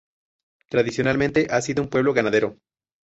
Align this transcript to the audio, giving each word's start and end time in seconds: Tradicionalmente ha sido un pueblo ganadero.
Tradicionalmente 0.67 1.45
ha 1.51 1.61
sido 1.61 1.83
un 1.83 1.87
pueblo 1.89 2.11
ganadero. 2.11 2.57